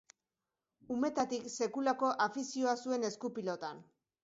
Umetatik 0.95 1.45
sekulako 1.57 2.11
afizioa 2.27 2.75
zuen 2.87 3.09
eskupilotan. 3.13 3.87